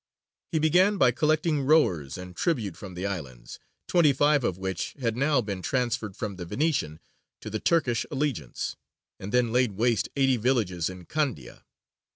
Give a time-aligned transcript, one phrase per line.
[0.51, 5.15] He began by collecting rowers and tribute from the islands, twenty five of which had
[5.15, 6.99] now been transferred from the Venetian
[7.41, 8.77] to the Turkish allegiance,
[9.19, 11.65] and then laid waste eighty villages in Candia.